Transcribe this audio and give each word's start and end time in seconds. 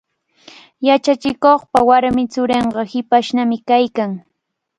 Yachachikuqpa 0.87 1.79
warmi 1.89 2.23
churinqa 2.33 2.81
hipashnami 2.91 3.57
kaykan. 3.67 4.11